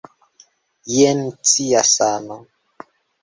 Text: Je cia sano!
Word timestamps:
Je 0.93 1.11
cia 1.51 1.83
sano! 1.93 2.37